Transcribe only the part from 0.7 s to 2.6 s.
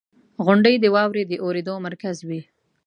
د واورې د اورېدو مرکز وي.